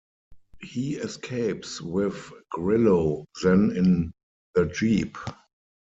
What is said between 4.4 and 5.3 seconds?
the jeep.